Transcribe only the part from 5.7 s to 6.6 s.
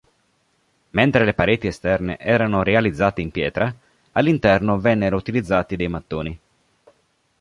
dei mattoni.